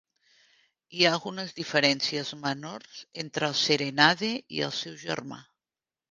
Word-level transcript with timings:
Hi 0.99 1.03
ha 1.05 1.09
algunes 1.17 1.51
diferències 1.57 2.31
menors 2.45 3.01
entre 3.25 3.47
el 3.53 3.59
"Serenade" 3.59 4.31
i 4.61 4.63
el 4.69 4.73
seu 4.79 4.97
germà. 5.03 5.39